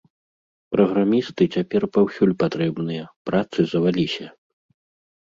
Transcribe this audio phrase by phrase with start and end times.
[0.75, 4.25] Праграмісты цяпер паўсюль патрэбныя, працы заваліся.